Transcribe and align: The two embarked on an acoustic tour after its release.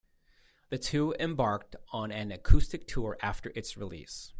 The 0.69 0.79
two 0.79 1.13
embarked 1.19 1.75
on 1.91 2.11
an 2.11 2.31
acoustic 2.31 2.87
tour 2.87 3.19
after 3.21 3.51
its 3.53 3.77
release. 3.77 4.29